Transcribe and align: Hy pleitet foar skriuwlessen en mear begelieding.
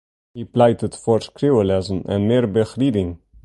Hy 0.35 0.41
pleitet 0.53 0.99
foar 1.03 1.21
skriuwlessen 1.27 1.99
en 2.13 2.21
mear 2.27 2.45
begelieding. 2.55 3.11